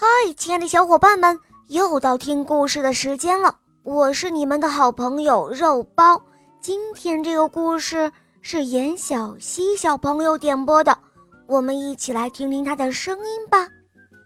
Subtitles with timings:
[0.00, 3.56] 嗨，亲爱的小伙伴们，又到听故事的时间了。
[3.82, 6.22] 我是你们的好朋友肉包。
[6.60, 10.96] 今天这个故事是严小溪小朋友点播的，
[11.48, 13.58] 我们一起来听听他的声音吧。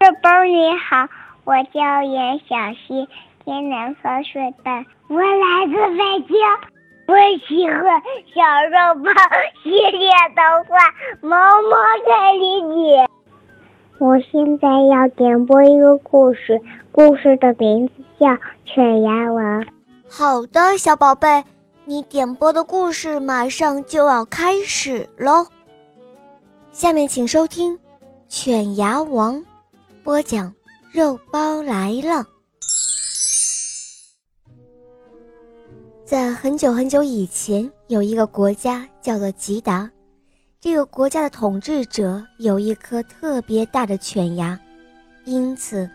[0.01, 1.09] 肉包你好，
[1.45, 2.55] 我叫严小
[2.87, 3.09] 溪，
[3.43, 4.71] 天南河水的，
[5.09, 6.37] 我来自北京。
[7.09, 7.17] 我
[7.49, 8.03] 喜欢
[8.35, 9.11] 小肉包
[9.63, 10.77] 系列动画
[11.23, 11.77] 《毛毛
[12.07, 13.07] 太理解》。
[14.03, 16.61] 我现在要点播一个故事，
[16.91, 18.27] 故事的名字叫
[18.65, 19.63] 《犬牙王》。
[20.09, 21.45] 好的，小宝贝，
[21.85, 25.47] 你点播的故事马上就要开始喽。
[26.73, 27.77] 下面请收听
[28.27, 29.37] 《犬牙王》，
[30.03, 30.53] 播讲
[30.91, 32.27] 肉包来了。
[36.05, 39.89] 在很久很久以前，有一个国家叫做吉达。
[40.63, 44.57] 这个国家的统治者有一颗特别大的犬牙，
[45.25, 45.91] 因此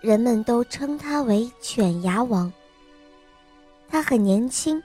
[0.00, 2.52] 人们都称他为犬牙王。
[3.88, 4.82] 他很年轻，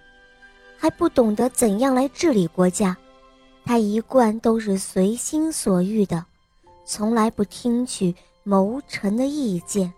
[0.78, 2.96] 还不懂得怎样来治理国家。
[3.66, 6.24] 他一贯都是随心所欲的，
[6.86, 9.92] 从来不听取谋臣的意见。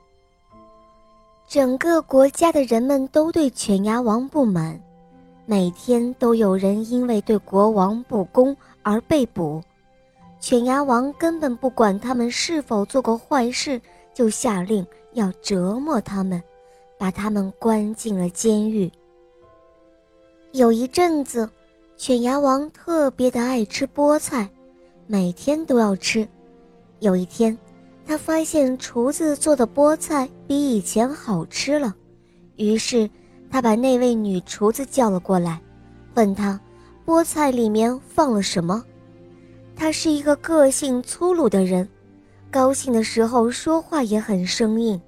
[1.46, 4.82] 整个国家的人们都对犬牙王不满，
[5.46, 9.62] 每天都有人因为对国王不公而被捕。
[10.40, 13.82] 犬牙王根本不管他们是否做过坏事，
[14.14, 16.42] 就下令要折磨他们，
[16.98, 18.92] 把他们关进了监狱。
[20.52, 21.50] 有一阵子，
[21.98, 24.50] 犬牙王特别的爱吃菠菜，
[25.08, 26.28] 每天都要吃。
[27.00, 27.58] 有一天。
[28.08, 31.96] 他发现厨子做的菠菜比以前好吃了，
[32.56, 33.10] 于是
[33.50, 35.62] 他把那位女厨子叫了过来，
[36.14, 36.60] 问她
[37.06, 38.84] 菠菜里面放了什么。
[39.76, 41.88] 他是一个个性粗鲁的人，
[42.50, 45.00] 高兴的时候说话也很生硬。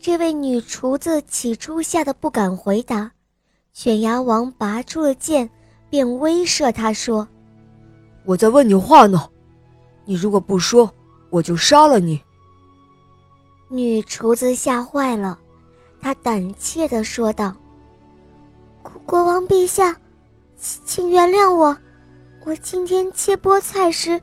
[0.00, 3.10] 这位女厨子起初吓得不敢回答，
[3.72, 5.48] 犬牙王拔出了剑，
[5.88, 7.26] 便威慑她说
[8.24, 9.28] ：“我在问你话呢，
[10.04, 10.90] 你如果不说。”
[11.30, 12.20] 我就杀了你！
[13.68, 15.36] 女厨子吓坏了，
[16.04, 17.54] 她胆怯地说道
[18.84, 19.96] ：“国国王陛下，
[20.54, 21.74] 请请原谅我，
[22.44, 24.20] 我今天切菠菜时，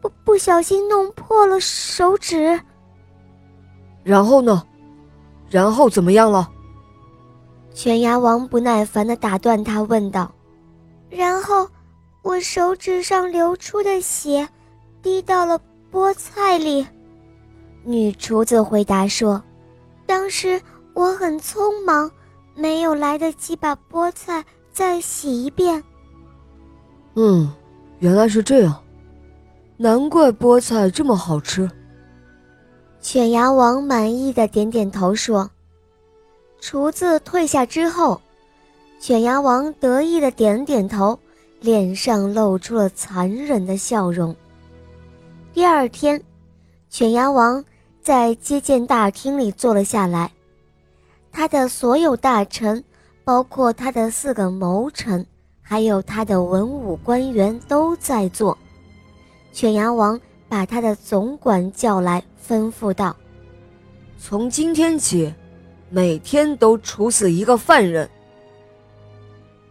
[0.00, 2.58] 不不小心弄破了手指。”
[4.02, 4.64] 然后呢？
[5.50, 6.48] 然后怎么样了？
[7.74, 10.32] 犬牙王不耐烦地打断他，问道
[11.10, 11.68] ：“然后，
[12.22, 14.48] 我手指上流出的血，
[15.02, 15.60] 滴到了。”
[15.92, 16.86] 菠菜里，
[17.84, 19.42] 女厨子回答说
[20.06, 20.60] ：“当时
[20.98, 22.10] 我很匆忙，
[22.56, 25.80] 没有来得及把菠菜再洗一遍。”
[27.14, 27.48] 嗯，
[28.00, 28.82] 原来是这样，
[29.76, 31.70] 难怪菠菜这么好吃。
[33.00, 35.48] 犬牙王满意的点点头说
[36.58, 38.20] ：“厨子退下之后，
[38.98, 41.16] 犬牙王得意的点点头，
[41.60, 44.34] 脸上露出了残忍的笑容。”
[45.54, 46.20] 第二天，
[46.90, 47.64] 犬牙王
[48.02, 50.32] 在接见大厅里坐了下来。
[51.38, 52.82] 他的所有大臣，
[53.22, 55.24] 包括他的四个谋臣，
[55.62, 58.58] 还有他的文武官员都在做。
[59.52, 63.14] 犬牙王把他的总管叫来，吩咐道
[64.18, 65.32] ：“从今天起，
[65.90, 68.10] 每天都处死一个犯人。”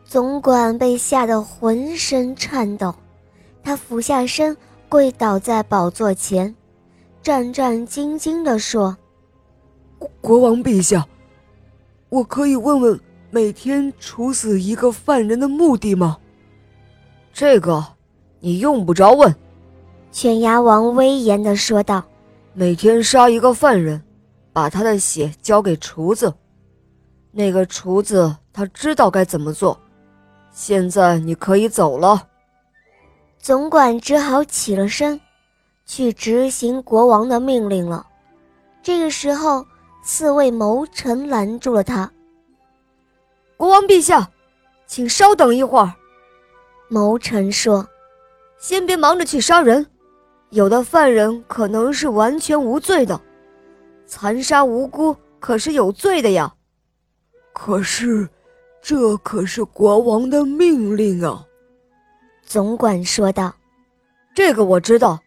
[0.07, 2.95] 总管被吓得浑身颤抖，
[3.61, 4.55] 他俯下身。
[4.87, 6.55] 跪倒在宝座前，
[7.21, 8.95] 战战兢兢地说
[10.21, 11.05] ：“国王陛下，
[12.09, 16.17] 我可以问问每天处死一个犯人的目的吗？”
[17.33, 17.85] 这个
[18.39, 19.35] 你用不着问。”
[20.11, 22.03] 犬牙王威严地说道
[22.53, 24.01] ：“每天杀一个犯人，
[24.51, 26.33] 把他的血交给厨子，
[27.31, 29.79] 那个厨子他知道该怎么做。
[30.51, 32.27] 现在你可以走了。”
[33.37, 35.21] 总管只好起了身，
[35.85, 38.07] 去执行国王的命令了。
[38.81, 39.63] 这个时候，
[40.09, 42.09] 四位谋臣拦住了他。
[43.57, 44.31] 国王陛下，
[44.85, 45.91] 请稍等一会儿。
[46.87, 47.85] 谋臣说
[48.57, 49.85] ：“先别忙着去杀人，
[50.51, 53.19] 有的犯人可能是完全无罪的，
[54.05, 56.53] 残杀无辜可是有罪的呀。
[57.51, 58.29] 可是，
[58.81, 61.45] 这可是国王的命令啊。”
[62.47, 63.53] 总管说道
[64.33, 65.19] ：“这个我知道，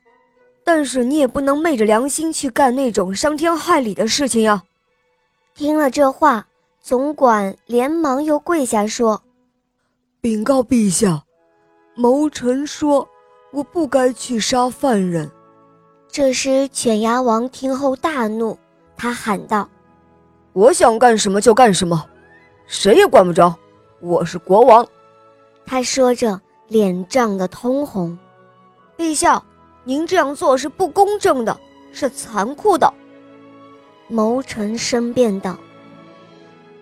[0.64, 4.62] 但是你也不能昧着良心去干那种伤天害理的事情呀。”
[5.54, 6.46] 听了这话，
[6.80, 9.22] 总管连忙又跪下说
[10.20, 11.22] ：“禀告陛下，
[11.94, 13.06] 谋臣说
[13.52, 15.30] 我不该去杀犯人，
[16.08, 18.58] 这时，犬牙王听后大怒，
[18.96, 19.68] 他喊道
[20.54, 22.06] ：“我想干什么就干什么，
[22.66, 23.54] 谁也管不着！
[24.00, 24.86] 我是国王。”
[25.66, 28.16] 他说着，脸涨得通红。
[28.96, 29.42] 陛下，
[29.84, 31.58] 您这样做是不公正的，
[31.92, 32.92] 是残酷的。
[34.10, 35.56] 谋臣申辩道：“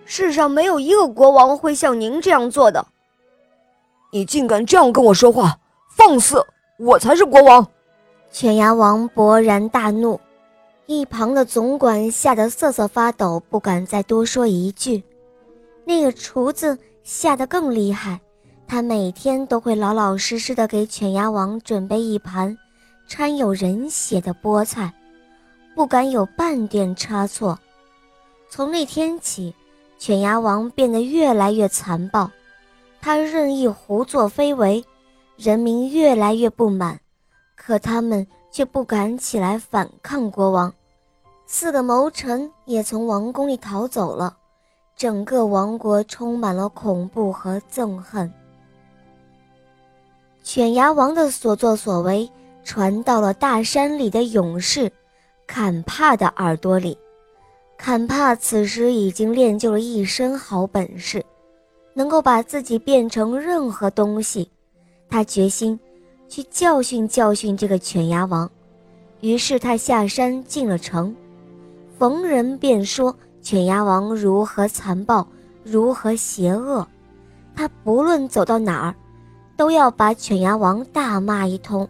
[0.03, 2.85] 世上没有一个国王会像您这样做的。
[4.11, 5.57] 你竟敢这样跟我说话，
[5.95, 6.43] 放肆！
[6.79, 7.65] 我才是国王！”
[8.31, 10.19] 犬牙王勃然大怒，
[10.87, 15.03] 一旁的总管吓得瑟瑟发抖，不敢再多说一句。
[15.85, 18.19] 那个厨子吓得更厉害，
[18.67, 22.55] 他每天都会老老实实的给犬牙王准备一盘
[23.07, 24.93] 掺有人血的菠菜，
[25.79, 27.57] 不敢有半点差错。
[28.49, 29.55] 从那天起，
[29.97, 32.29] 犬牙王变得越来越残暴，
[32.99, 34.83] 他任意胡作非为，
[35.37, 36.99] 人民越来越不满。
[37.55, 40.73] 可他们却不敢起来反抗国王，
[41.45, 44.35] 四个谋臣也从王宫里逃走了，
[44.97, 48.29] 整个王国充满了恐怖和憎恨。
[50.43, 52.29] 犬牙王的所作所为
[52.65, 54.91] 传到了大山里的勇士
[55.51, 56.95] 坎帕的耳朵里，
[57.75, 61.25] 坎帕此时已经练就了一身好本事，
[61.95, 64.47] 能够把自己变成任何东西，
[65.09, 65.77] 他决心。
[66.27, 68.47] 去教训教训这个犬牙王，
[69.21, 71.15] 于是他下山进了城，
[71.97, 75.27] 逢人便说犬牙王如何残暴，
[75.63, 76.87] 如何邪恶。
[77.55, 78.95] 他不论走到哪儿，
[79.57, 81.89] 都要把犬牙王大骂一通。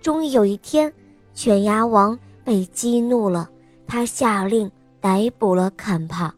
[0.00, 0.90] 终于有一天，
[1.34, 2.18] 犬牙王
[2.50, 3.48] 被激怒了，
[3.86, 4.68] 他下令
[5.00, 6.34] 逮捕了坎帕。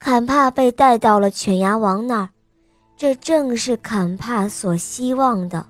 [0.00, 2.30] 坎帕被带到了犬牙王那儿，
[2.96, 5.64] 这正是坎帕所希望的。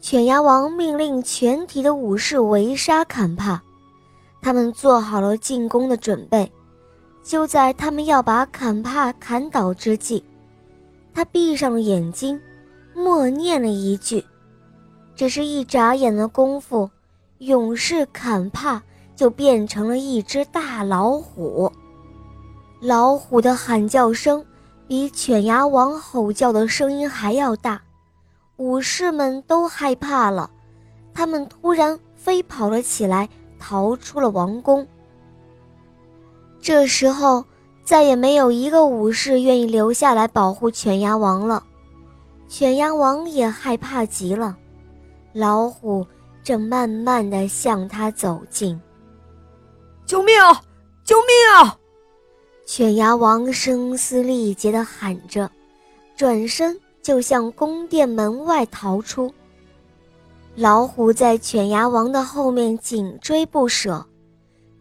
[0.00, 3.60] 犬牙王命令全体的武士围杀坎帕，
[4.40, 6.48] 他们做好了进攻的准备。
[7.24, 10.22] 就在他们要把坎帕砍倒之际，
[11.12, 12.40] 他闭上了眼睛，
[12.94, 14.24] 默念了一句。
[15.16, 16.88] 只是一眨眼的功夫，
[17.40, 18.82] 勇士坎帕
[19.16, 21.72] 就变成了一只大老虎。
[22.80, 24.44] 老虎的喊叫声
[24.86, 27.80] 比犬牙王吼叫的声音还要大。
[28.58, 30.50] 武士们都害怕了，
[31.14, 33.26] 他们突然飞跑了起来，
[33.58, 34.86] 逃出了王宫。
[36.60, 37.42] 这时候，
[37.84, 41.64] 再也没有一个武士愿意留下来保护犬牙王了。
[42.48, 44.58] 犬牙王也害怕极了，
[45.32, 46.06] 老虎
[46.50, 48.76] 正慢慢的向他走近。
[50.04, 50.60] 救命啊！
[51.04, 51.78] 救命啊！
[52.66, 55.48] 犬牙王声嘶力竭的喊着，
[56.16, 56.76] 转身。
[57.02, 59.32] 就向宫殿门外逃出。
[60.54, 64.04] 老虎在犬牙王的后面紧追不舍。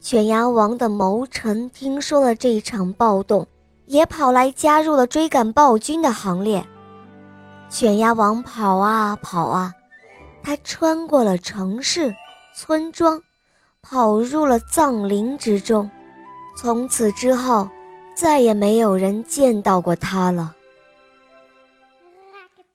[0.01, 3.48] 犬牙王的谋臣听说了这场暴动，
[3.86, 6.66] 也跑来加入了追赶暴君的行列。
[7.69, 9.71] 犬牙王跑啊跑啊，
[10.44, 12.16] 他穿过了城市、
[12.56, 13.22] 村庄，
[13.82, 15.90] 跑入了藏林之中。
[16.58, 17.70] 从此之后，
[18.16, 20.54] 再也没有人见到过他了。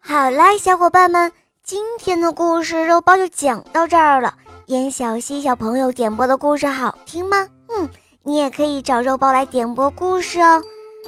[0.00, 1.32] 好啦，小伙伴们，
[1.62, 4.34] 今天的故事肉包就讲到这儿了。
[4.66, 7.48] 严小希小朋友点播的故事好听吗？
[7.68, 7.88] 嗯，
[8.22, 10.62] 你也可以找肉包来点播故事哦。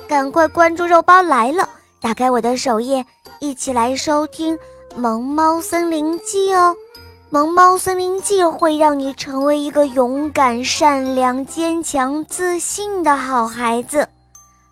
[0.07, 1.67] 赶快关注肉包来了，
[2.01, 3.05] 打开我的首页，
[3.41, 4.55] 一起来收听
[4.97, 6.75] 《萌猫森林记》哦。
[7.29, 14.09] 《萌猫森林记》会让你成为一个勇敢、善良、坚强、自信的好孩子。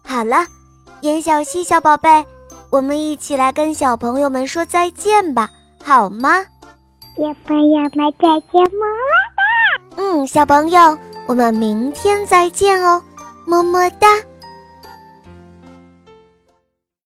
[0.03, 0.47] 好了，
[1.03, 2.25] 严小希小宝贝。
[2.71, 5.51] 我们一起来跟小朋友们说再见吧，
[5.85, 6.43] 好吗？
[7.17, 8.97] 小朋友们再见，么么
[9.37, 10.03] 哒。
[10.03, 13.03] 嗯，小朋友，我们明天再见哦，
[13.45, 14.09] 么么哒。